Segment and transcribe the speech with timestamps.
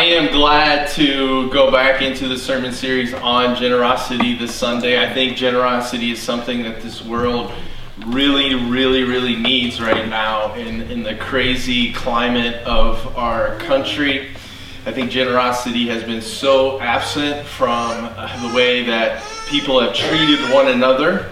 [0.00, 4.98] I am glad to go back into the sermon series on generosity this Sunday.
[4.98, 7.52] I think generosity is something that this world
[8.06, 14.30] really, really, really needs right now in, in the crazy climate of our country.
[14.86, 18.04] I think generosity has been so absent from
[18.42, 21.30] the way that people have treated one another.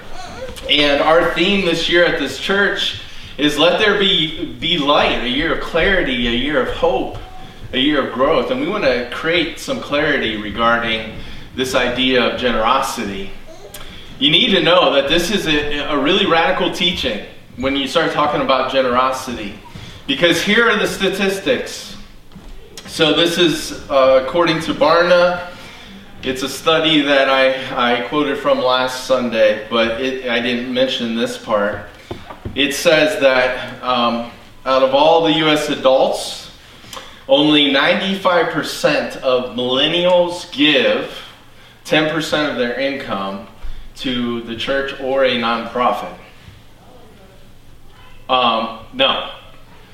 [0.69, 3.01] And our theme this year at this church
[3.39, 7.17] is let there be, be light, a year of clarity, a year of hope,
[7.73, 8.51] a year of growth.
[8.51, 11.19] And we want to create some clarity regarding
[11.55, 13.31] this idea of generosity.
[14.19, 18.13] You need to know that this is a, a really radical teaching when you start
[18.13, 19.59] talking about generosity.
[20.07, 21.97] Because here are the statistics.
[22.87, 25.51] So, this is uh, according to Barna.
[26.23, 31.15] It's a study that I, I quoted from last Sunday, but it, I didn't mention
[31.15, 31.87] this part.
[32.55, 34.31] It says that um,
[34.65, 36.48] out of all the US adults,
[37.29, 41.23] only 95% of millennials give
[41.85, 43.47] 10% of their income
[43.97, 46.17] to the church or a nonprofit.
[48.29, 49.33] Um, no,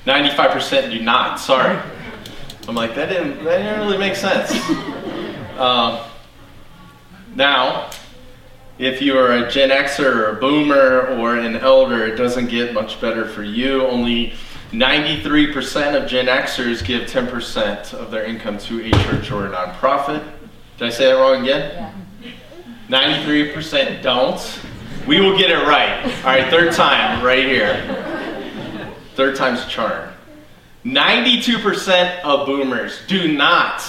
[0.05, 1.39] 95% do not.
[1.39, 1.77] Sorry.
[2.67, 4.53] I'm like, that didn't, that didn't really make sense.
[5.55, 6.01] Um,
[7.33, 7.89] now,
[8.77, 12.73] if you are a Gen Xer or a boomer or an elder, it doesn't get
[12.73, 13.87] much better for you.
[13.87, 14.33] Only
[14.75, 20.21] 93% of Gen Xers give 10% of their income to a church or a nonprofit.
[20.77, 21.93] Did I say that wrong again?
[22.19, 22.31] Yeah.
[22.89, 24.59] 93% don't.
[25.07, 26.03] We will get it right.
[26.03, 28.93] All right, third time, right here.
[29.15, 30.11] Third time's a charm.
[30.83, 33.81] 92% of boomers do not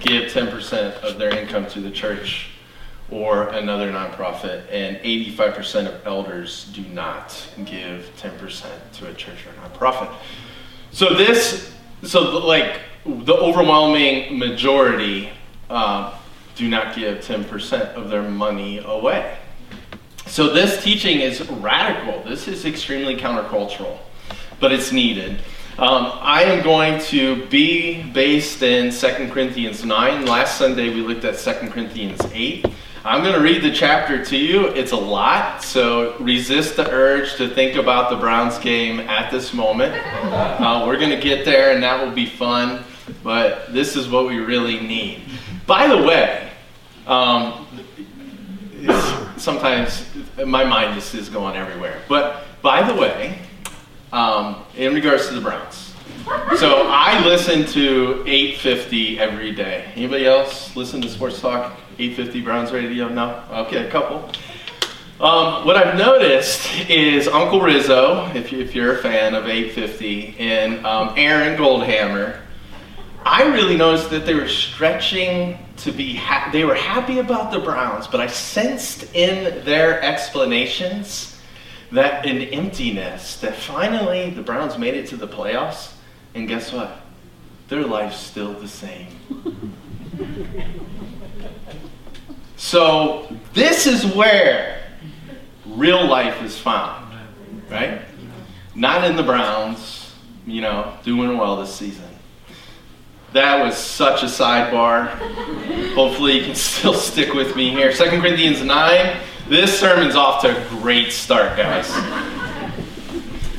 [0.00, 2.50] give 10% of their income to the church
[3.14, 9.52] or another nonprofit, and 85% of elders do not give 10% to a church or
[9.62, 10.12] nonprofit.
[10.90, 15.30] So this, so like the overwhelming majority
[15.70, 16.18] uh,
[16.56, 19.38] do not give 10% of their money away.
[20.26, 22.20] So this teaching is radical.
[22.24, 23.96] This is extremely countercultural,
[24.58, 25.38] but it's needed.
[25.78, 30.26] Um, I am going to be based in 2 Corinthians 9.
[30.26, 32.66] Last Sunday we looked at 2 Corinthians 8.
[33.06, 34.68] I'm going to read the chapter to you.
[34.68, 39.52] It's a lot, so resist the urge to think about the Browns game at this
[39.52, 39.92] moment.
[39.92, 42.82] Uh, we're going to get there, and that will be fun,
[43.22, 45.20] but this is what we really need.
[45.66, 46.50] By the way,
[47.06, 47.66] um,
[49.36, 50.06] sometimes
[50.38, 52.00] my mind just is going everywhere.
[52.08, 53.38] But by the way,
[54.14, 55.83] um, in regards to the Browns,
[56.56, 59.92] so I listen to 850 every day.
[59.94, 63.08] Anybody else listen to Sports Talk 850 Browns Radio?
[63.08, 63.42] No?
[63.50, 64.30] Okay, a couple.
[65.20, 70.84] Um, what I've noticed is Uncle Rizzo, if, you, you're a fan of 850, and
[70.86, 72.40] um, Aaron Goldhammer.
[73.22, 76.20] I really noticed that they were stretching to be
[76.52, 81.40] they were happy about the Browns, but I sensed in their explanations
[81.92, 85.93] that an emptiness that finally the Browns made it to the playoffs,
[86.34, 87.00] and guess what?
[87.68, 89.08] Their life's still the same.
[92.56, 94.82] So this is where
[95.66, 97.14] real life is found,
[97.70, 98.00] right?
[98.74, 100.12] Not in the Browns,
[100.46, 102.04] you know, doing well this season.
[103.32, 105.08] That was such a sidebar.
[105.94, 107.92] Hopefully you can still stick with me here.
[107.92, 109.16] 2 Corinthians 9.
[109.48, 111.90] This sermon's off to a great start, guys.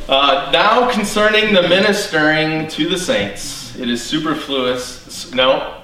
[0.08, 5.34] Uh, now concerning the ministering to the saints, it is superfluous.
[5.34, 5.84] No,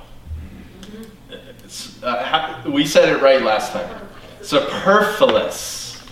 [2.04, 4.08] uh, we said it right last time.
[4.42, 6.04] Superfluous.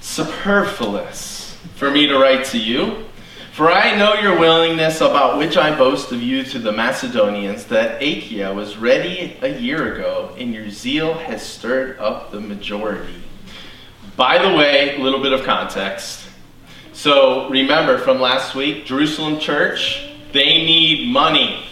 [0.00, 3.04] Superfluous for me to write to you.
[3.52, 8.02] For I know your willingness, about which I boast of you to the Macedonians, that
[8.02, 13.22] Achaia was ready a year ago, and your zeal has stirred up the majority.
[14.16, 16.26] By the way, a little bit of context.
[16.96, 21.66] So remember from last week, Jerusalem church, they need money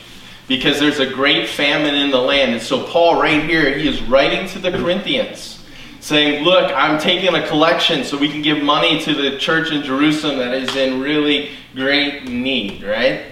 [0.49, 2.53] because there's a great famine in the land.
[2.53, 5.65] And so, Paul, right here, he is writing to the Corinthians
[6.01, 9.83] saying, Look, I'm taking a collection so we can give money to the church in
[9.83, 13.25] Jerusalem that is in really great need, right?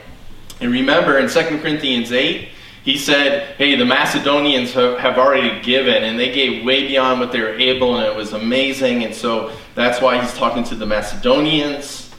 [0.63, 2.49] And remember in 2 Corinthians 8,
[2.83, 7.41] he said, Hey, the Macedonians have already given, and they gave way beyond what they
[7.41, 9.05] were able, and it was amazing.
[9.05, 12.11] And so that's why he's talking to the Macedonians.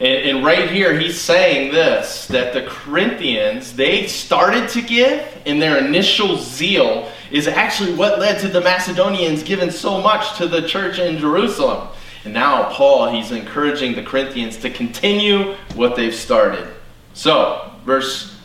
[0.00, 5.60] And, and, right here, he's saying this that the Corinthians, they started to give, and
[5.60, 10.66] their initial zeal is actually what led to the Macedonians giving so much to the
[10.66, 11.88] church in Jerusalem.
[12.24, 16.66] And now, Paul, he's encouraging the Corinthians to continue what they've started.
[17.12, 18.36] So, verse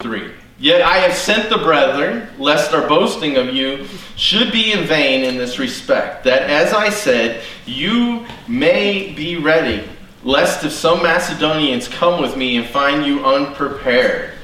[0.00, 4.86] 3 Yet I have sent the brethren, lest our boasting of you should be in
[4.86, 9.82] vain in this respect, that as I said, you may be ready,
[10.22, 14.34] lest if some Macedonians come with me and find you unprepared,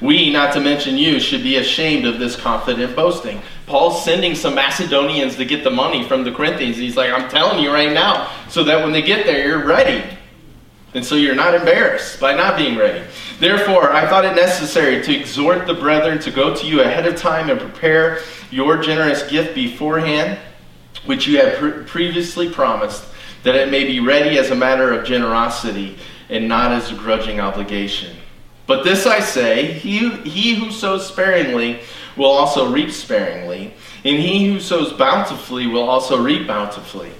[0.00, 3.42] we, not to mention you, should be ashamed of this confident boasting.
[3.66, 6.78] Paul's sending some Macedonians to get the money from the Corinthians.
[6.78, 10.15] He's like, I'm telling you right now, so that when they get there, you're ready.
[10.96, 13.04] And so you're not embarrassed by not being ready.
[13.38, 17.16] Therefore, I thought it necessary to exhort the brethren to go to you ahead of
[17.16, 18.20] time and prepare
[18.50, 20.38] your generous gift beforehand,
[21.04, 23.04] which you had pre- previously promised,
[23.42, 25.98] that it may be ready as a matter of generosity
[26.30, 28.16] and not as a grudging obligation.
[28.66, 31.80] But this I say he, he who sows sparingly
[32.16, 37.12] will also reap sparingly, and he who sows bountifully will also reap bountifully.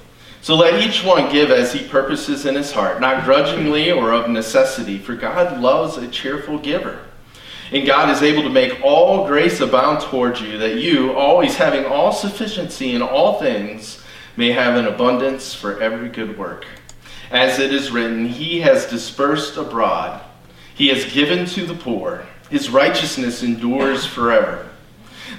[0.46, 4.30] So let each one give as he purposes in his heart, not grudgingly or of
[4.30, 7.00] necessity, for God loves a cheerful giver.
[7.72, 11.84] And God is able to make all grace abound towards you, that you, always having
[11.84, 14.00] all sufficiency in all things,
[14.36, 16.64] may have an abundance for every good work.
[17.32, 20.22] As it is written, He has dispersed abroad,
[20.76, 24.68] He has given to the poor, His righteousness endures forever.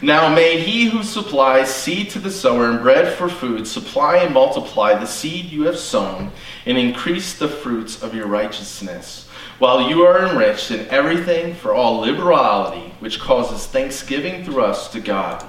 [0.02, 4.32] Now may he who supplies seed to the sower and bread for food supply and
[4.32, 6.32] multiply the seed you have sown
[6.68, 9.28] and increase the fruits of your righteousness,
[9.58, 15.00] while you are enriched in everything for all liberality, which causes thanksgiving through us to
[15.00, 15.44] God.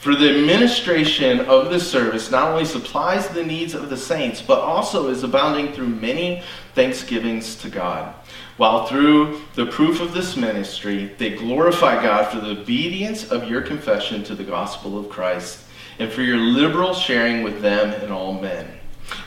[0.00, 4.58] For the administration of the service not only supplies the needs of the saints, but
[4.58, 6.42] also is abounding through many
[6.74, 8.12] thanksgivings to God
[8.56, 13.62] while through the proof of this ministry they glorify God for the obedience of your
[13.62, 15.64] confession to the gospel of Christ
[15.98, 18.66] and for your liberal sharing with them and all men.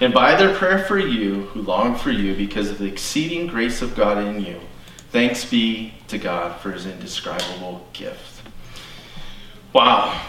[0.02, 3.82] And by their prayer for you, who long for you because of the exceeding grace
[3.82, 4.60] of God in you,
[5.12, 8.42] thanks be to God for his indescribable gift.
[9.74, 10.26] Wow.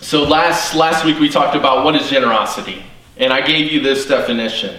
[0.00, 2.82] So last last week we talked about what is generosity.
[3.16, 4.78] And I gave you this definition.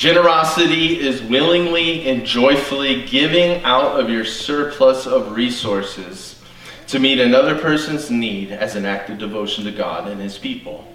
[0.00, 6.40] Generosity is willingly and joyfully giving out of your surplus of resources
[6.86, 10.90] to meet another person's need as an act of devotion to God and His people.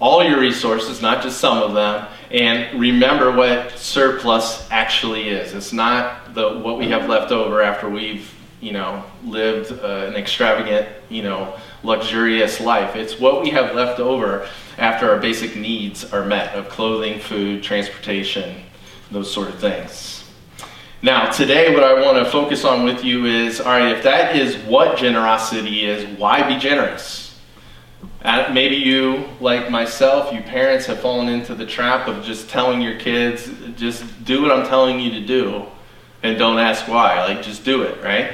[0.00, 5.54] All your resources, not just some of them, and remember what surplus actually is.
[5.54, 10.14] It's not the what we have left over after we've, you know, lived uh, an
[10.14, 12.96] extravagant, you know, luxurious life.
[12.96, 17.62] It's what we have left over after our basic needs are met of clothing, food,
[17.62, 18.62] transportation,
[19.10, 20.24] those sort of things.
[21.00, 24.34] Now, today, what I want to focus on with you is all right, if that
[24.34, 27.38] is what generosity is, why be generous?
[28.22, 32.80] And maybe you, like myself, you parents have fallen into the trap of just telling
[32.80, 35.66] your kids, just do what I'm telling you to do
[36.24, 37.24] and don't ask why.
[37.24, 38.32] Like, just do it, right?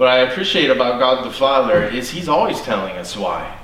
[0.00, 3.58] What I appreciate about God the Father is He's always telling us why.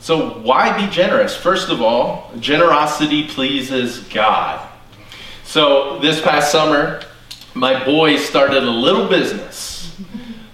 [0.00, 1.34] So, why be generous?
[1.34, 4.68] First of all, generosity pleases God.
[5.44, 7.00] So, this past summer,
[7.54, 9.96] my boys started a little business.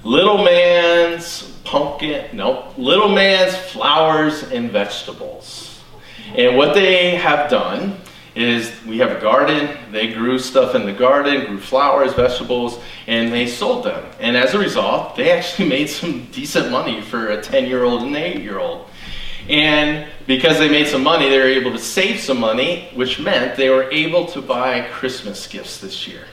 [0.04, 5.82] Little Man's pumpkin, no, Little Man's flowers and vegetables.
[6.36, 7.96] And what they have done
[8.38, 9.76] is we have a garden.
[9.90, 14.08] They grew stuff in the garden, grew flowers, vegetables, and they sold them.
[14.20, 18.02] And as a result, they actually made some decent money for a 10 year old
[18.02, 18.88] and an 8 year old.
[19.48, 23.56] And because they made some money, they were able to save some money, which meant
[23.56, 26.24] they were able to buy Christmas gifts this year.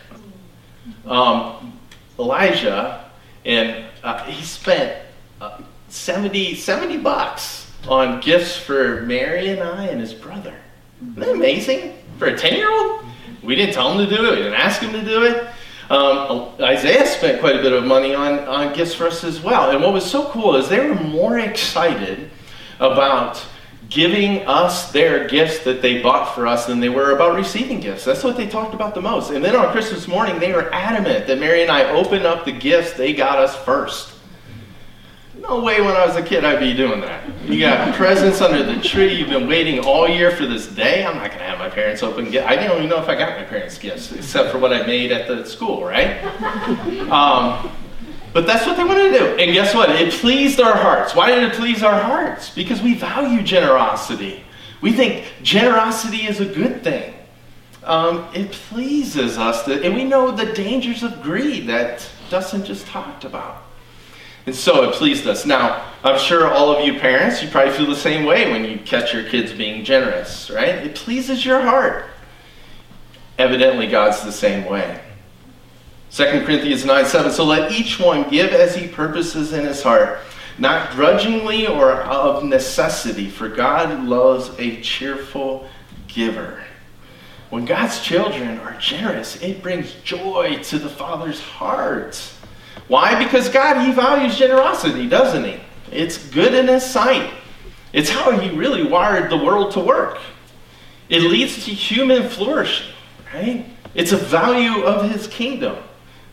[1.06, 1.80] Um,
[2.20, 3.10] Elijah,
[3.46, 5.02] and uh, he spent
[5.42, 10.56] uh, 70, 70 bucks on gifts for Mary and I and his brother.
[11.02, 11.94] Isn't that amazing?
[12.18, 13.06] For a 10 year old?
[13.44, 15.48] We didn't tell him to do it, we didn't ask him to do it.
[15.90, 19.70] Um, Isaiah spent quite a bit of money on, on gifts for us as well.
[19.70, 22.32] And what was so cool is they were more excited
[22.80, 23.46] about
[23.90, 28.04] giving us their gifts that they bought for us than they were about receiving gifts.
[28.04, 29.30] That's what they talked about the most.
[29.30, 32.52] And then on Christmas morning, they were adamant that Mary and I open up the
[32.52, 34.15] gifts they got us first.
[35.48, 37.24] No way when I was a kid I'd be doing that.
[37.44, 39.14] You got presents under the tree.
[39.14, 41.06] You've been waiting all year for this day.
[41.06, 42.48] I'm not going to have my parents open gifts.
[42.48, 45.12] I don't even know if I got my parents' gifts, except for what I made
[45.12, 46.24] at the school, right?
[47.12, 47.72] Um,
[48.34, 49.26] but that's what they wanted to do.
[49.38, 49.90] And guess what?
[49.92, 51.16] It pleased our hearts.
[51.16, 52.50] Why did it please our hearts?
[52.50, 54.44] Because we value generosity.
[54.82, 57.14] We think generosity is a good thing.
[57.84, 62.86] Um, it pleases us, to, and we know the dangers of greed that Dustin just
[62.88, 63.65] talked about.
[64.46, 65.46] And so it pleased us.
[65.46, 68.78] Now, I'm sure all of you parents, you probably feel the same way when you
[68.80, 70.76] catch your kids being generous, right?
[70.76, 72.06] It pleases your heart.
[73.40, 75.02] Evidently, God's the same way.
[76.12, 77.32] 2 Corinthians 9 7.
[77.32, 80.20] So let each one give as he purposes in his heart,
[80.58, 85.68] not grudgingly or of necessity, for God loves a cheerful
[86.08, 86.64] giver.
[87.50, 92.16] When God's children are generous, it brings joy to the Father's heart.
[92.88, 93.24] Why?
[93.24, 95.60] Because God, He values generosity, doesn't He?
[95.92, 97.32] It's good in His sight.
[97.94, 100.20] It's how He really wired the world to work.
[101.10, 102.94] It leads to human flourishing,
[103.34, 103.66] right?
[103.94, 105.78] It's a value of His kingdom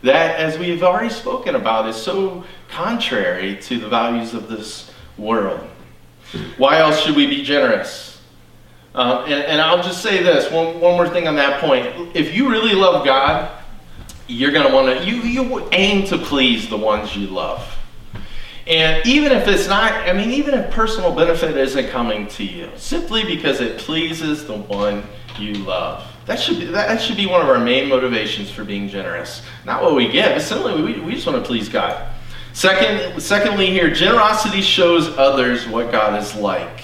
[0.01, 5.61] that, as we've already spoken about, is so contrary to the values of this world.
[6.57, 8.21] Why else should we be generous?
[8.95, 12.15] Uh, and, and, I'll just say this one, one more thing on that point.
[12.15, 13.49] If you really love God,
[14.27, 17.77] you're going to want to, you, you aim to please the ones you love.
[18.65, 22.69] And even if it's not, I mean, even if personal benefit isn't coming to you,
[22.75, 25.03] simply because it pleases the one
[25.37, 26.09] you love.
[26.25, 29.41] That should be, that should be one of our main motivations for being generous.
[29.65, 32.07] Not what we get, but simply we, we just want to please God.
[32.53, 36.83] Second, secondly, here, generosity shows others what God is like.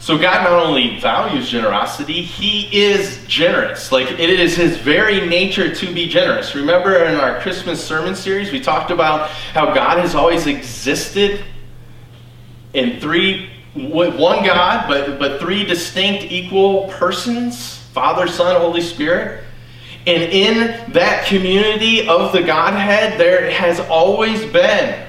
[0.00, 3.92] So God not only values generosity, He is generous.
[3.92, 6.54] Like it is His very nature to be generous.
[6.54, 11.44] Remember in our Christmas sermon series, we talked about how God has always existed
[12.72, 19.44] in three, one God, but, but three distinct equal persons Father, Son, Holy Spirit.
[20.06, 25.06] And in that community of the Godhead, there has always been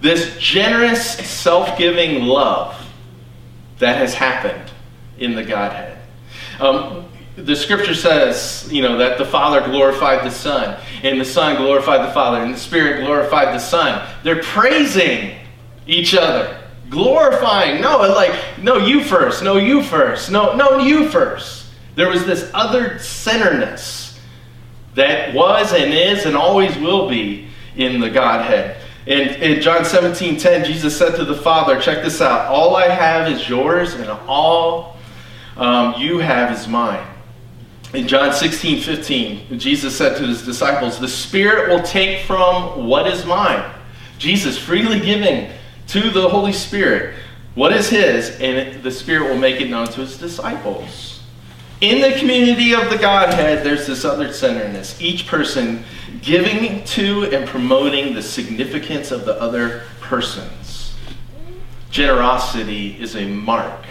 [0.00, 2.76] this generous, self giving love
[3.80, 4.70] that has happened
[5.18, 5.98] in the Godhead.
[6.60, 7.06] Um,
[7.36, 12.06] the scripture says, you know, that the Father glorified the Son, and the Son glorified
[12.06, 14.06] the Father, and the Spirit glorified the Son.
[14.22, 15.36] They're praising
[15.86, 16.60] each other,
[16.90, 17.80] glorifying.
[17.80, 21.66] No, like, no, you first, no, you first, no, no, you first.
[21.94, 24.20] There was this other centeredness
[24.94, 28.76] that was and is and always will be in the Godhead.
[29.06, 32.88] In, in John 17 10, Jesus said to the Father, check this out, all I
[32.88, 34.96] have is yours, and all
[35.56, 37.06] um, you have is mine.
[37.92, 43.06] In John 16 15, Jesus said to his disciples, The Spirit will take from what
[43.06, 43.68] is mine.
[44.18, 45.50] Jesus freely giving
[45.88, 47.16] to the Holy Spirit
[47.54, 51.09] what is his, and the Spirit will make it known to his disciples.
[51.80, 55.00] In the community of the Godhead, there's this other centeredness.
[55.00, 55.82] Each person
[56.20, 60.94] giving to and promoting the significance of the other persons.
[61.90, 63.86] Generosity is a mark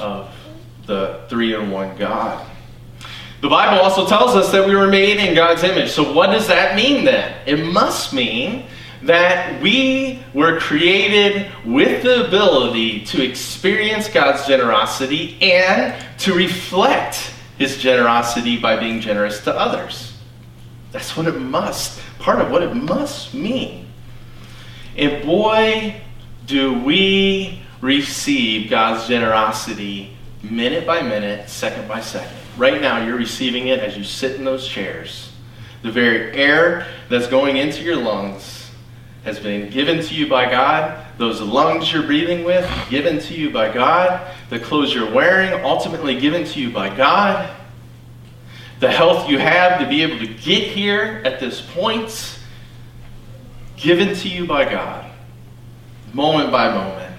[0.00, 0.28] of
[0.86, 2.44] the three in one God.
[3.40, 5.90] The Bible also tells us that we were made in God's image.
[5.90, 7.36] So, what does that mean then?
[7.46, 8.66] It must mean
[9.04, 17.78] that we were created with the ability to experience God's generosity and to reflect his
[17.78, 20.16] generosity by being generous to others.
[20.92, 23.86] That's what it must, part of what it must mean.
[24.96, 26.00] And boy,
[26.46, 32.36] do we receive God's generosity minute by minute, second by second.
[32.56, 35.32] Right now, you're receiving it as you sit in those chairs.
[35.82, 38.53] The very air that's going into your lungs
[39.24, 41.04] has been given to you by God.
[41.16, 44.20] Those lungs you're breathing with, given to you by God.
[44.50, 47.48] The clothes you're wearing, ultimately given to you by God.
[48.80, 52.38] The health you have to be able to get here at this point,
[53.76, 55.10] given to you by God,
[56.12, 57.16] moment by moment.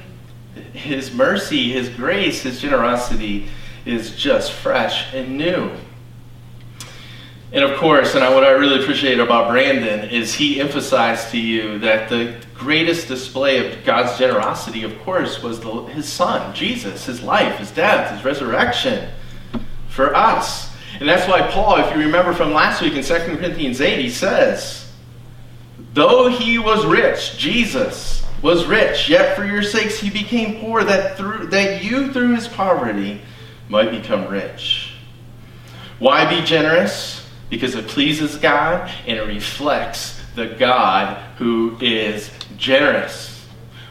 [0.73, 3.47] His mercy, His grace, His generosity
[3.85, 5.71] is just fresh and new.
[7.55, 11.79] And of course, and what I really appreciate about Brandon is he emphasized to you
[11.79, 17.21] that the greatest display of God's generosity, of course, was the, his son, Jesus, his
[17.21, 19.09] life, his death, his resurrection
[19.87, 20.69] for us.
[20.99, 24.09] And that's why Paul, if you remember from last week in 2 Corinthians 8, he
[24.09, 24.91] says,
[25.93, 31.15] Though he was rich, Jesus was rich, yet for your sakes he became poor, that,
[31.15, 33.21] through, that you through his poverty
[33.69, 34.91] might become rich.
[35.99, 37.24] Why be generous?
[37.49, 43.45] Because it pleases God and it reflects the God who is generous.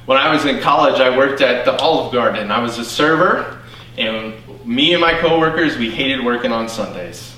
[0.07, 2.51] When I was in college, I worked at the Olive Garden.
[2.51, 3.63] I was a server,
[3.97, 4.35] and
[4.67, 7.35] me and my coworkers, we hated working on Sundays.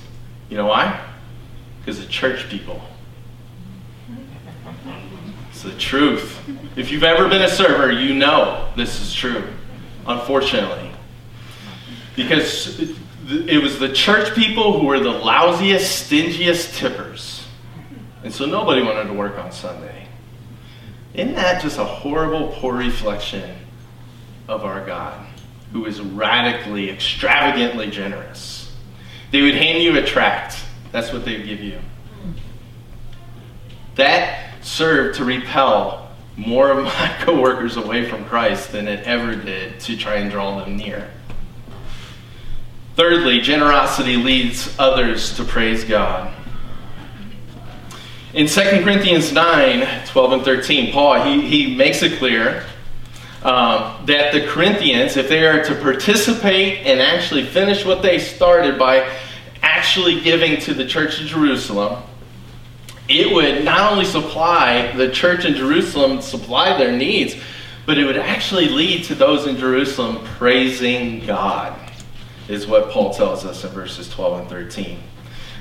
[0.48, 1.00] You know why?
[1.78, 2.80] Because of church people.
[5.50, 6.38] It's the truth.
[6.76, 9.44] If you've ever been a server, you know this is true,
[10.06, 10.90] unfortunately.
[12.16, 12.80] Because
[13.28, 17.44] it was the church people who were the lousiest, stingiest tippers.
[18.22, 20.06] And so nobody wanted to work on Sunday.
[21.14, 23.56] Isn't that just a horrible, poor reflection
[24.48, 25.26] of our God,
[25.72, 28.74] who is radically, extravagantly generous?
[29.32, 30.64] They would hand you a tract.
[30.92, 31.78] That's what they would give you.
[33.96, 39.80] that served to repel more of my coworkers away from Christ than it ever did
[39.80, 41.10] to try and draw them near.
[42.96, 46.32] Thirdly, generosity leads others to praise God.
[48.32, 52.64] In 2 Corinthians 9 12 and 13, Paul he, he makes it clear
[53.42, 58.78] um, that the Corinthians, if they are to participate and actually finish what they started
[58.78, 59.08] by
[59.62, 62.02] actually giving to the church in Jerusalem,
[63.08, 67.36] it would not only supply the church in Jerusalem, supply their needs,
[67.84, 71.78] but it would actually lead to those in Jerusalem praising God,
[72.48, 74.98] is what Paul tells us in verses 12 and 13.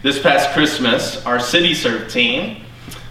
[0.03, 2.63] This past Christmas, our City Serve team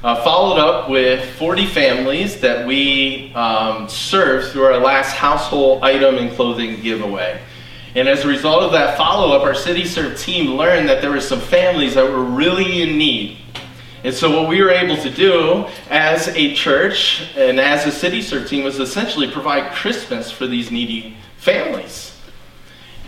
[0.04, 6.16] uh, followed up with 40 families that we um, served through our last household item
[6.18, 7.40] and clothing giveaway.
[7.96, 11.10] And as a result of that follow up, our City Serve team learned that there
[11.10, 13.38] were some families that were really in need.
[14.02, 18.20] And so, what we were able to do as a church and as a City
[18.20, 22.13] Serve team was essentially provide Christmas for these needy families.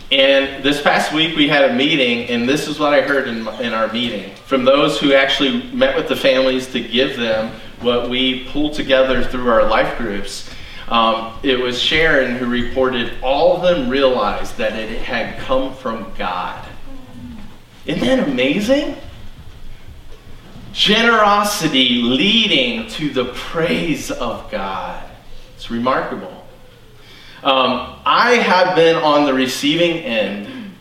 [0.09, 3.45] And this past week we had a meeting, and this is what I heard in,
[3.61, 8.09] in our meeting from those who actually met with the families to give them what
[8.09, 10.49] we pulled together through our life groups.
[10.87, 16.13] Um, it was Sharon who reported all of them realized that it had come from
[16.17, 16.65] God.
[17.85, 18.95] Isn't that amazing?
[20.71, 25.03] Generosity leading to the praise of God.
[25.55, 26.46] It's remarkable.
[27.43, 30.73] Um, I have been on the receiving end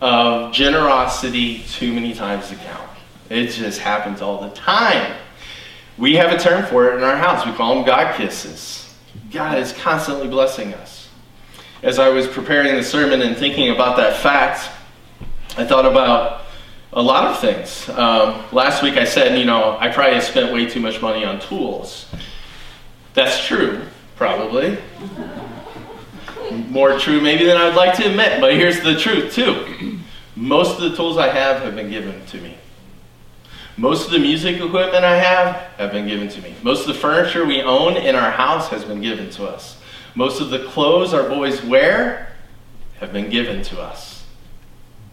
[0.00, 2.90] of generosity too many times to count.
[3.30, 5.16] It just happens all the time.
[5.96, 7.46] We have a term for it in our house.
[7.46, 8.94] We call them God kisses.
[9.30, 11.08] God is constantly blessing us.
[11.84, 14.68] As I was preparing the sermon and thinking about that fact,
[15.56, 16.46] I thought about
[16.92, 17.88] a lot of things.
[17.90, 21.38] Um, last week I said, you know, I probably spent way too much money on
[21.38, 22.06] tools.
[23.14, 23.82] That's true,
[24.16, 24.78] probably
[26.52, 29.98] more true maybe than I'd like to admit, but here's the truth too.
[30.34, 32.56] Most of the tools I have have been given to me.
[33.78, 36.54] Most of the music equipment I have have been given to me.
[36.62, 39.78] Most of the furniture we own in our house has been given to us.
[40.14, 42.32] Most of the clothes our boys wear
[43.00, 44.24] have been given to us.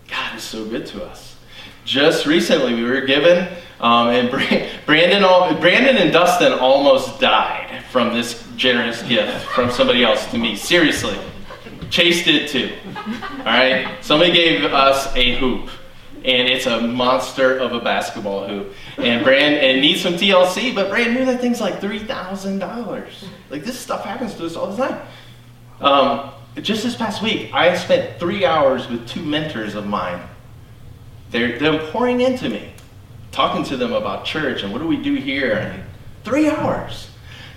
[0.08, 1.36] God is so good to us.
[1.84, 3.48] Just recently, we were given,
[3.82, 7.63] um, and Brandon, Brandon and Dustin almost died
[7.94, 10.56] from this generous gift from somebody else to me.
[10.56, 11.16] Seriously.
[11.92, 12.74] Chase did too.
[12.98, 13.88] All right?
[14.02, 15.70] Somebody gave us a hoop,
[16.26, 18.74] and it's a monster of a basketball hoop.
[18.98, 23.14] And Brand and needs some TLC, but Brand new that thing's like $3,000.
[23.52, 25.02] Like this stuff happens to us all the time.
[25.80, 26.32] Um,
[26.64, 30.20] just this past week, I spent three hours with two mentors of mine.
[31.30, 32.74] They're, they're pouring into me,
[33.32, 35.52] talking to them about church and what do we do here.
[35.54, 35.84] And
[36.24, 37.12] three hours.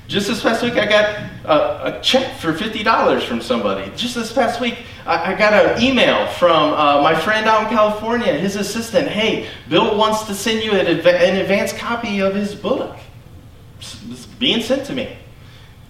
[0.08, 3.90] Just this past week, I got a, a check for $50 from somebody.
[3.96, 7.68] Just this past week, I, I got an email from uh, my friend out in
[7.70, 9.08] California, his assistant.
[9.08, 12.96] Hey, Bill wants to send you an, an advanced copy of his book.
[13.78, 15.16] It's being sent to me.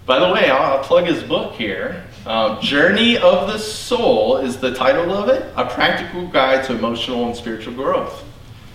[0.07, 2.03] By the way, I'll, I'll plug his book here.
[2.25, 5.45] Um, Journey of the Soul is the title of it.
[5.55, 8.23] A practical guide to emotional and spiritual growth.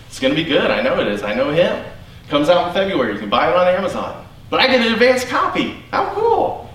[0.07, 0.71] It's going to be good.
[0.71, 1.21] I know it is.
[1.21, 1.83] I know him.
[2.29, 3.13] Comes out in February.
[3.13, 4.22] You can buy it on Amazon.
[4.49, 5.83] But I get an advanced copy.
[5.91, 6.69] How cool.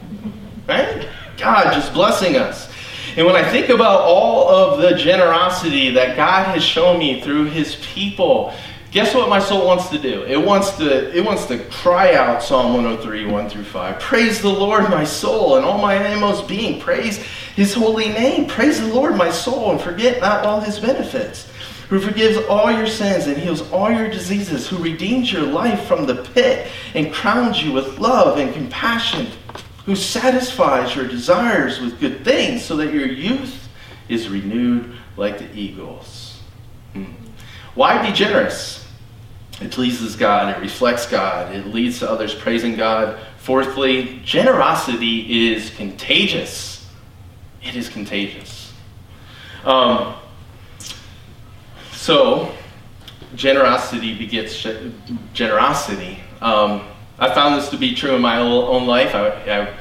[0.67, 1.09] Right?
[1.37, 2.69] God just blessing us.
[3.17, 7.47] And when I think about all of the generosity that God has shown me through
[7.47, 8.53] his people,
[8.91, 10.25] guess what my soul wants to do?
[10.25, 13.99] It wants to it wants to cry out Psalm 103, 1 through 5.
[14.01, 16.81] Praise the Lord, my soul, and all my inmost being.
[16.81, 17.19] Praise
[17.57, 18.47] his holy name.
[18.47, 21.51] Praise the Lord, my soul, and forget not all his benefits
[21.89, 26.07] who forgives all your sins and heals all your diseases, who redeems your life from
[26.07, 29.27] the pit and crowns you with love and compassion,
[29.87, 33.69] who satisfies your desires with good things so that your youth
[34.09, 36.41] is renewed like the eagles.
[36.93, 37.05] Hmm.
[37.75, 38.87] Why be generous?
[39.61, 43.19] It pleases God, it reflects God, it leads to others praising God.
[43.39, 46.87] Fourthly, generosity is contagious.
[47.63, 48.73] It is contagious.
[49.65, 50.15] Um,
[52.09, 52.51] so,
[53.35, 54.67] generosity begets
[55.35, 56.19] generosity.
[56.41, 59.15] Um, I found this to be true in my own life.
[59.15, 59.75] I, I,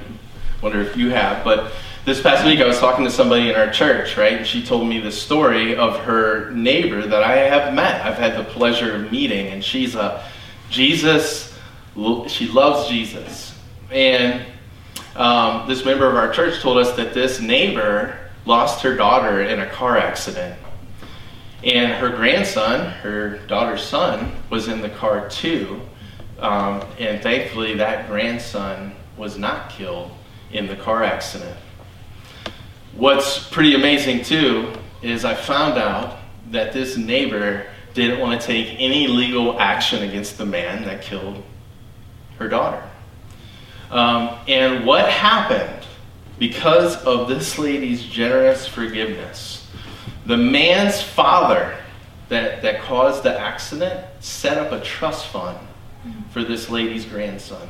[0.62, 1.72] wonder if you have, but
[2.04, 4.34] this past week I was talking to somebody in our church, right?
[4.34, 8.06] And she told me the story of her neighbor that I have met.
[8.06, 10.30] I've had the pleasure of meeting, and she's a
[10.70, 11.58] Jesus.
[12.28, 13.58] She loves Jesus,
[13.90, 14.46] and
[15.16, 19.62] um, this member of our church told us that this neighbor lost her daughter in
[19.62, 20.60] a car accident
[21.64, 25.82] and her grandson, her daughter's son, was in the car too.
[26.40, 30.12] Um, and thankfully, that grandson was not killed
[30.52, 31.58] in the car accident.
[32.94, 36.20] What's pretty amazing, too, is I found out
[36.52, 41.44] that this neighbor didn't want to take any legal action against the man that killed
[42.38, 42.88] her daughter.
[43.90, 45.86] Um, and what happened
[46.38, 49.67] because of this lady's generous forgiveness?
[50.28, 51.78] The man's father
[52.28, 55.58] that, that caused the accident set up a trust fund
[56.32, 57.68] for this lady's grandson.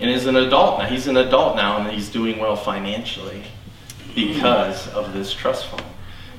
[0.00, 0.86] And is an adult now.
[0.86, 3.42] He's an adult now and he's doing well financially
[4.14, 5.82] because of this trust fund.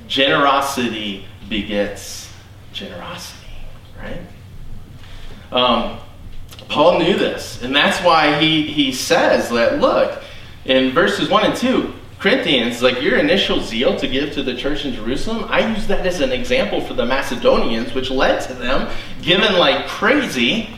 [0.08, 2.32] Generosity begets
[2.72, 3.48] generosity,
[4.02, 4.22] right?
[5.52, 6.00] Um,
[6.70, 10.22] Paul knew this, and that's why he, he says that, look,
[10.64, 14.86] in verses 1 and 2, Corinthians, like your initial zeal to give to the church
[14.86, 18.90] in Jerusalem, I use that as an example for the Macedonians, which led to them
[19.22, 20.70] giving like crazy.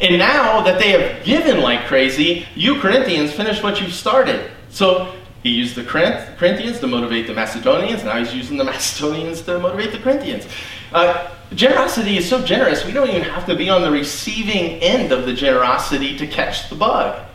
[0.00, 4.50] And now that they have given like crazy, you Corinthians finish what you started.
[4.68, 8.04] So he used the Corinthians to motivate the Macedonians.
[8.04, 10.46] Now he's using the Macedonians to motivate the Corinthians.
[10.92, 15.10] Uh, generosity is so generous, we don't even have to be on the receiving end
[15.10, 17.26] of the generosity to catch the bug.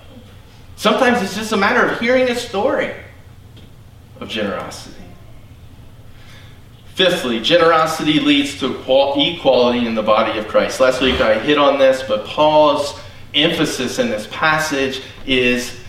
[0.76, 2.94] Sometimes it's just a matter of hearing a story
[4.20, 4.96] of generosity.
[6.96, 10.80] Fifthly, generosity leads to equality in the body of Christ.
[10.80, 13.00] Last week I hit on this, but Paul's
[13.36, 15.80] emphasis in this passage is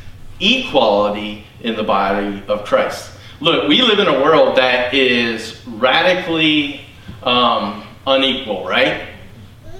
[0.40, 3.10] equality in the body of Christ.
[3.40, 6.82] Look, we live in a world that is radically
[7.22, 9.08] um, unequal, right?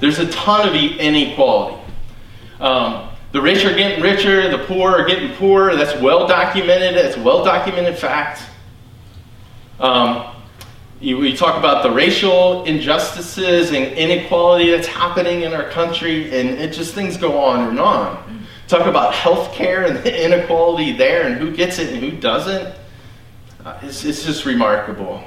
[0.01, 1.83] There's a ton of inequality.
[2.61, 5.77] Um, the rich are getting richer, the poor are getting poorer.
[5.77, 6.97] That's well documented.
[6.97, 8.43] That's well documented fact.
[9.79, 10.35] Um,
[11.01, 16.49] you, we talk about the racial injustices and inequality that's happening in our country, and
[16.51, 18.47] it just things go on and on.
[18.67, 22.75] Talk about health care and the inequality there and who gets it and who doesn't.
[23.65, 25.23] Uh, it's, it's just remarkable.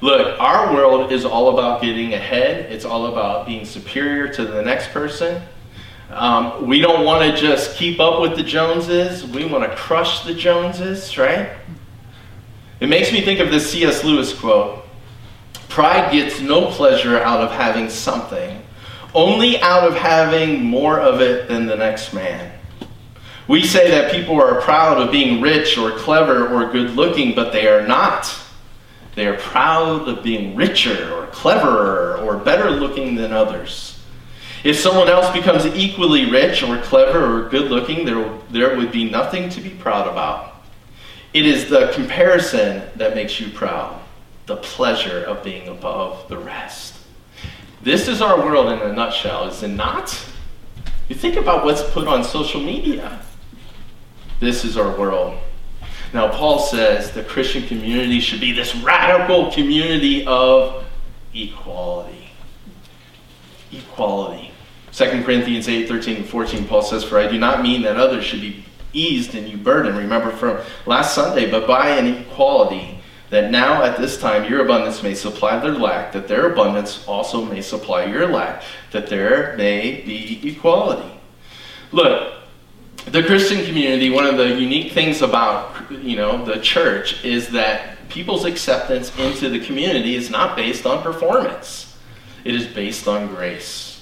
[0.00, 4.60] Look, our world is all about getting ahead, it's all about being superior to the
[4.60, 5.40] next person.
[6.14, 10.22] Um, we don't want to just keep up with the Joneses, we want to crush
[10.24, 11.50] the Joneses, right?
[12.78, 14.04] It makes me think of this C.S.
[14.04, 14.84] Lewis quote
[15.68, 18.62] Pride gets no pleasure out of having something,
[19.12, 22.52] only out of having more of it than the next man.
[23.48, 27.52] We say that people are proud of being rich or clever or good looking, but
[27.52, 28.32] they are not.
[29.16, 33.93] They are proud of being richer or cleverer or better looking than others.
[34.64, 39.10] If someone else becomes equally rich or clever or good looking, there, there would be
[39.10, 40.54] nothing to be proud about.
[41.34, 44.00] It is the comparison that makes you proud,
[44.46, 46.94] the pleasure of being above the rest.
[47.82, 50.18] This is our world in a nutshell, is it not?
[51.10, 53.20] You think about what's put on social media.
[54.40, 55.38] This is our world.
[56.14, 60.86] Now, Paul says the Christian community should be this radical community of
[61.34, 62.30] equality.
[63.70, 64.52] Equality.
[64.94, 68.24] 2 Corinthians 8 13 and 14, Paul says, For I do not mean that others
[68.24, 69.96] should be eased and you burden.
[69.96, 75.02] Remember from last Sunday, but by an equality, that now at this time your abundance
[75.02, 80.02] may supply their lack, that their abundance also may supply your lack, that there may
[80.02, 81.20] be equality.
[81.90, 82.34] Look,
[83.06, 88.08] the Christian community, one of the unique things about you know the church is that
[88.08, 91.96] people's acceptance into the community is not based on performance.
[92.44, 93.93] It is based on grace.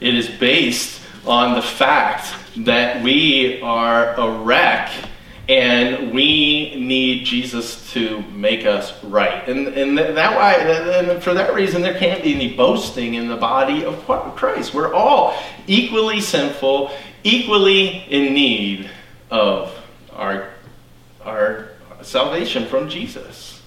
[0.00, 4.90] It is based on the fact that we are a wreck
[5.48, 9.48] and we need Jesus to make us right.
[9.48, 13.36] And, and that why, and for that reason, there can't be any boasting in the
[13.36, 14.72] body of Christ.
[14.72, 15.36] We're all
[15.66, 16.92] equally sinful,
[17.24, 18.90] equally in need
[19.30, 19.76] of
[20.12, 20.50] our,
[21.24, 21.70] our
[22.02, 23.59] salvation from Jesus.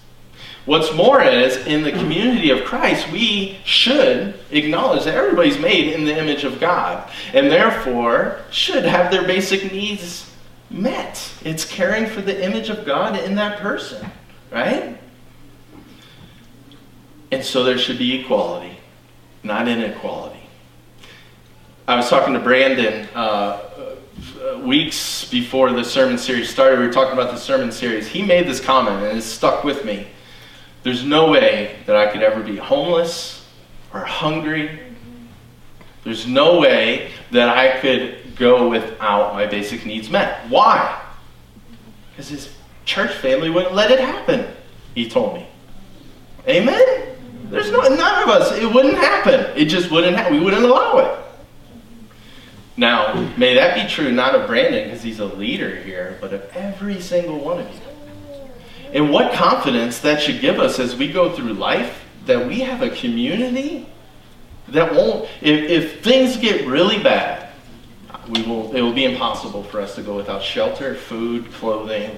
[0.66, 6.06] What's more is, in the community of Christ, we should acknowledge that everybody's made in
[6.06, 10.32] the image of God, and therefore should have their basic needs
[10.70, 11.34] met.
[11.44, 14.10] It's caring for the image of God in that person,
[14.52, 14.98] right?
[17.32, 18.78] And so there should be equality,
[19.44, 20.40] not inequality.
[21.90, 26.80] I was talking to Brandon uh, uh, weeks before the sermon series started.
[26.80, 28.08] We were talking about the sermon series.
[28.08, 30.08] He made this comment, and it stuck with me.
[30.84, 33.46] There's no way that I could ever be homeless
[33.94, 34.80] or hungry.
[36.04, 40.50] There's no way that I could go without my basic needs met.
[40.50, 41.02] Why?
[42.12, 42.54] Because his
[42.86, 44.46] church family wouldn't let it happen,
[44.94, 45.48] he told me.
[46.48, 47.16] Amen?
[47.46, 49.56] There's no, none of us, it wouldn't happen.
[49.56, 50.34] It just wouldn't happen.
[50.34, 51.20] We wouldn't allow it.
[52.76, 56.44] Now, may that be true not of Brandon because he's a leader here, but of
[56.56, 57.80] every single one of you.
[58.94, 62.84] And what confidence that should give us as we go through life that we have
[62.84, 63.88] a community
[64.70, 67.50] that won't, if, if things get really bad,
[68.30, 72.18] we will, it will be impossible for us to go without shelter, food, clothing,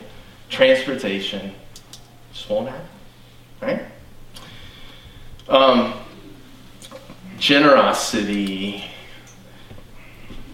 [0.49, 1.53] transportation.
[2.33, 2.87] Just won't happen,
[3.61, 3.85] right?
[5.47, 5.93] Um,
[7.39, 8.83] generosity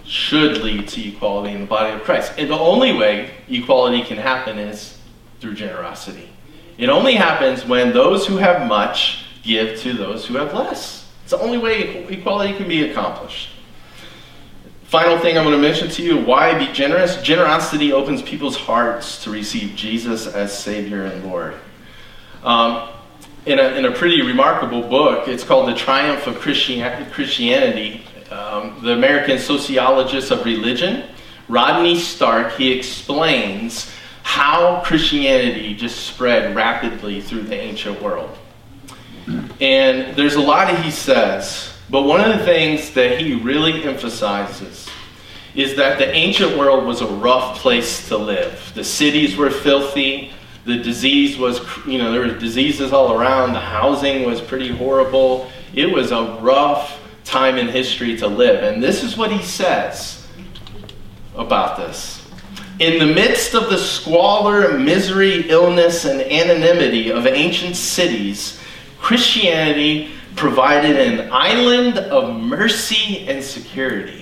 [0.05, 2.33] should lead to equality in the body of Christ.
[2.37, 4.97] And the only way equality can happen is
[5.41, 6.29] through generosity.
[6.77, 11.09] It only happens when those who have much give to those who have less.
[11.23, 13.49] It's the only way equality can be accomplished.
[14.83, 17.21] Final thing I'm going to mention to you why be generous?
[17.21, 21.55] Generosity opens people's hearts to receive Jesus as Savior and Lord.
[22.43, 22.89] Um,
[23.45, 28.03] in, a, in a pretty remarkable book, it's called The Triumph of Christianity.
[28.29, 31.05] Um, the American sociologist of religion,
[31.47, 33.91] Rodney Stark, he explains
[34.31, 38.29] how Christianity just spread rapidly through the ancient world.
[39.59, 44.89] And there's a lot he says, but one of the things that he really emphasizes
[45.53, 48.71] is that the ancient world was a rough place to live.
[48.73, 50.31] The cities were filthy,
[50.63, 55.51] the disease was, you know, there were diseases all around, the housing was pretty horrible.
[55.73, 58.63] It was a rough time in history to live.
[58.63, 60.25] And this is what he says
[61.35, 62.20] about this.
[62.81, 68.59] In the midst of the squalor, misery, illness, and anonymity of ancient cities,
[68.99, 74.20] Christianity provided an island of mercy and security.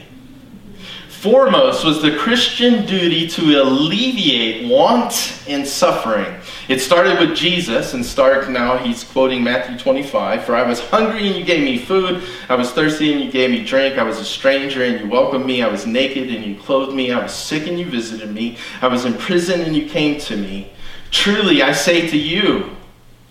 [1.20, 6.34] Foremost was the Christian duty to alleviate want and suffering.
[6.70, 11.28] It started with Jesus, and Stark now he's quoting Matthew 25 For I was hungry
[11.28, 14.18] and you gave me food, I was thirsty and you gave me drink, I was
[14.18, 17.34] a stranger and you welcomed me, I was naked and you clothed me, I was
[17.34, 20.72] sick and you visited me, I was in prison and you came to me.
[21.12, 22.78] Truly I say to you,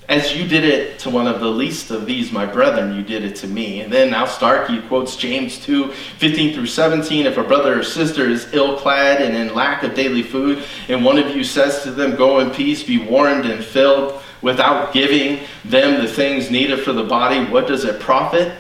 [0.09, 3.25] as you did it to one of the least of these, my brethren, you did
[3.25, 3.81] it to me.
[3.81, 7.27] And then now Starkey quotes James 2 15 through 17.
[7.27, 11.05] If a brother or sister is ill clad and in lack of daily food, and
[11.05, 15.41] one of you says to them, Go in peace, be warmed and filled, without giving
[15.65, 18.53] them the things needed for the body, what does it profit?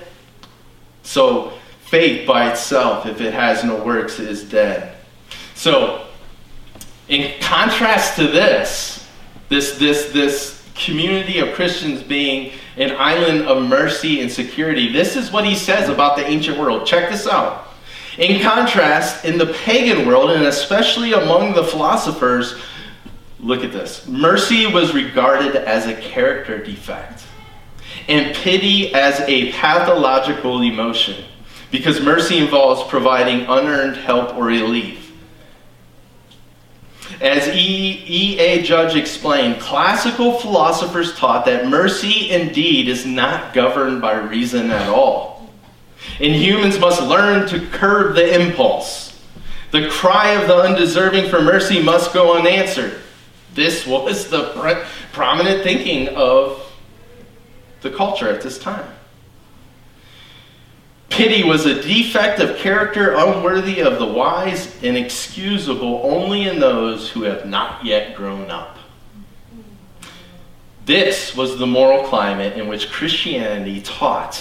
[1.02, 4.96] So, faith by itself, if it has no works, is dead.
[5.54, 6.06] So,
[7.08, 9.08] in contrast to this,
[9.48, 14.92] this, this, this community of Christians being an island of mercy and security.
[14.92, 16.86] This is what he says about the ancient world.
[16.86, 17.66] Check this out.
[18.18, 22.56] In contrast, in the pagan world, and especially among the philosophers,
[23.38, 27.22] look at this mercy was regarded as a character defect,
[28.08, 31.24] and pity as a pathological emotion,
[31.70, 35.07] because mercy involves providing unearned help or relief.
[37.20, 38.04] As E.
[38.06, 38.38] E.
[38.38, 38.62] A.
[38.62, 45.50] Judge explained, classical philosophers taught that mercy indeed is not governed by reason at all.
[46.20, 49.20] And humans must learn to curb the impulse.
[49.72, 53.00] The cry of the undeserving for mercy must go unanswered.
[53.52, 56.64] This was the prominent thinking of
[57.80, 58.88] the culture at this time.
[61.18, 67.10] Pity was a defect of character unworthy of the wise and excusable only in those
[67.10, 68.78] who have not yet grown up.
[70.84, 74.40] This was the moral climate in which Christianity taught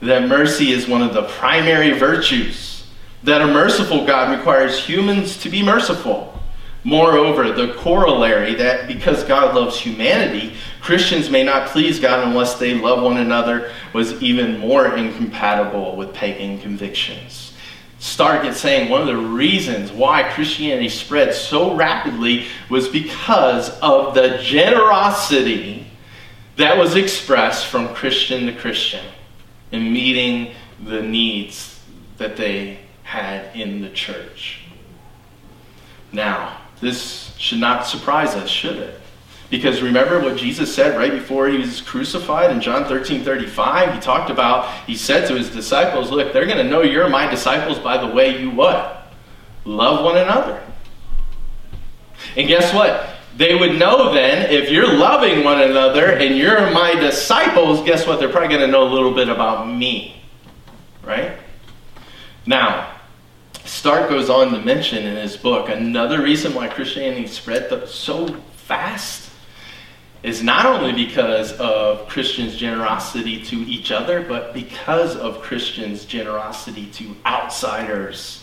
[0.00, 2.86] that mercy is one of the primary virtues,
[3.22, 6.32] that a merciful God requires humans to be merciful.
[6.82, 10.54] Moreover, the corollary that because God loves humanity,
[10.86, 16.14] Christians may not please God unless they love one another was even more incompatible with
[16.14, 17.52] pagan convictions.
[17.98, 24.14] Stark is saying one of the reasons why Christianity spread so rapidly was because of
[24.14, 25.88] the generosity
[26.54, 29.04] that was expressed from Christian to Christian
[29.72, 31.80] in meeting the needs
[32.18, 34.60] that they had in the church.
[36.12, 39.00] Now, this should not surprise us, should it?
[39.48, 43.94] Because remember what Jesus said right before he was crucified in John 13 35?
[43.94, 47.30] He talked about, he said to his disciples, Look, they're going to know you're my
[47.30, 49.12] disciples by the way you what?
[49.64, 50.62] Love one another.
[52.36, 53.10] And guess what?
[53.36, 58.18] They would know then, if you're loving one another and you're my disciples, guess what?
[58.18, 60.22] They're probably going to know a little bit about me.
[61.04, 61.38] Right?
[62.46, 62.94] Now,
[63.64, 69.25] Stark goes on to mention in his book another reason why Christianity spread so fast
[70.22, 76.86] is not only because of Christians' generosity to each other, but because of Christians' generosity
[76.92, 78.42] to outsiders.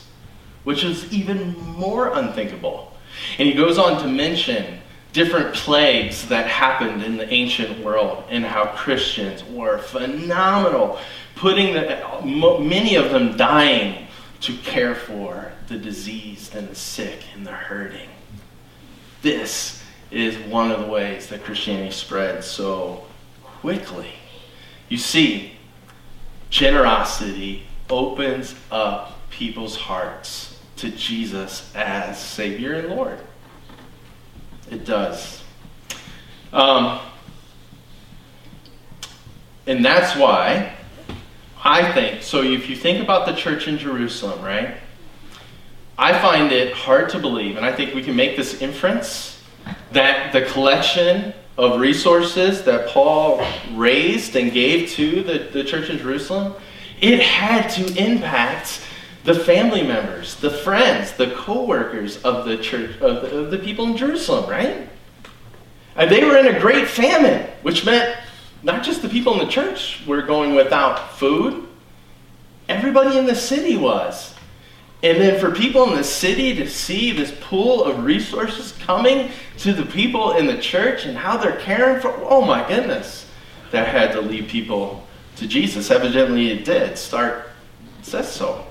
[0.64, 2.94] which is even more unthinkable.
[3.38, 4.80] And he goes on to mention
[5.12, 11.00] different plagues that happened in the ancient world and how Christians were phenomenal,
[11.36, 14.08] putting the, many of them dying
[14.42, 18.10] to care for the diseased and the sick and the hurting.
[19.22, 19.83] This
[20.14, 23.06] is one of the ways that Christianity spreads so
[23.44, 24.12] quickly.
[24.90, 25.54] You see,
[26.50, 33.20] generosity opens up people's hearts to Jesus as Savior and Lord.
[34.70, 35.42] It does.
[36.52, 37.00] Um,
[39.66, 40.76] and that's why
[41.64, 44.76] I think, so if you think about the church in Jerusalem, right?
[45.98, 49.33] I find it hard to believe, and I think we can make this inference,
[49.92, 55.98] that the collection of resources that Paul raised and gave to the, the church in
[55.98, 56.54] Jerusalem,
[57.00, 58.82] it had to impact
[59.24, 63.86] the family members, the friends, the co-workers of the church, of the, of the people
[63.86, 64.90] in Jerusalem, right?
[65.96, 68.18] And they were in a great famine, which meant
[68.64, 71.68] not just the people in the church were going without food,
[72.68, 74.33] everybody in the city was.
[75.04, 79.74] And then for people in the city to see this pool of resources coming to
[79.74, 83.30] the people in the church and how they're caring for, oh my goodness,
[83.72, 85.92] that had to lead people to Jesus.
[85.92, 86.98] Evidently it did.
[86.98, 87.50] Stark
[88.02, 88.66] says so.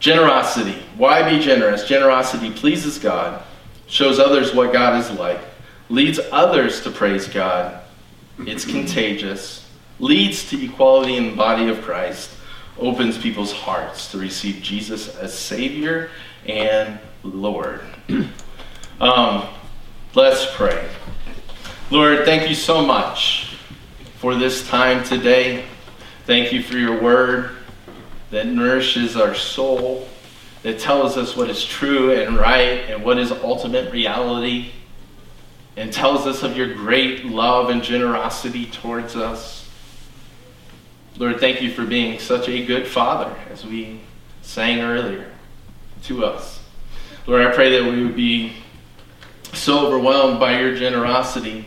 [0.00, 0.78] Generosity.
[0.98, 1.88] Why be generous?
[1.88, 3.42] Generosity pleases God,
[3.86, 5.40] shows others what God is like,
[5.88, 7.80] leads others to praise God.
[8.40, 9.66] It's contagious,
[9.98, 12.32] leads to equality in the body of Christ
[12.78, 16.10] opens people's hearts to receive Jesus as Savior
[16.46, 17.80] and Lord.
[19.00, 19.48] um,
[20.14, 20.88] let's pray.
[21.90, 23.56] Lord, thank you so much
[24.16, 25.64] for this time today.
[26.26, 27.50] Thank you for your word
[28.30, 30.08] that nourishes our soul,
[30.62, 34.70] that tells us what is true and right and what is ultimate reality,
[35.76, 39.63] and tells us of your great love and generosity towards us.
[41.16, 44.00] Lord, thank you for being such a good father, as we
[44.42, 45.30] sang earlier,
[46.04, 46.60] to us.
[47.28, 48.54] Lord, I pray that we would be
[49.52, 51.66] so overwhelmed by your generosity,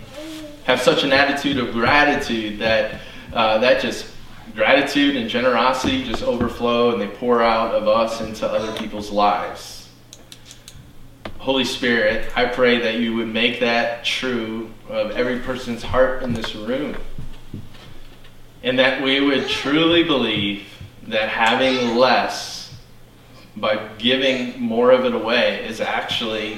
[0.65, 2.99] have such an attitude of gratitude that
[3.31, 4.07] uh, that just
[4.53, 9.87] gratitude and generosity just overflow and they pour out of us into other people's lives.
[11.37, 16.33] Holy Spirit, I pray that you would make that true of every person's heart in
[16.33, 16.97] this room
[18.63, 20.67] and that we would truly believe
[21.07, 22.75] that having less
[23.55, 26.57] by giving more of it away is actually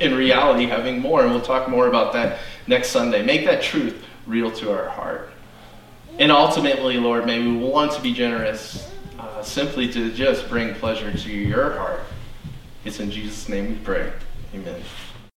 [0.00, 3.22] in reality having more and we'll talk more about that next sunday.
[3.22, 5.30] Make that truth real to our heart.
[6.18, 11.12] And ultimately lord may we want to be generous uh, simply to just bring pleasure
[11.12, 12.00] to your heart.
[12.84, 14.12] It's in jesus name we pray